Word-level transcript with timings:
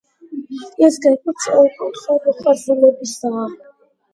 ის 0.87 0.95
გეგმით 1.03 1.45
სწორკუთხა 1.45 2.17
მოხაზულობისაა. 2.25 3.45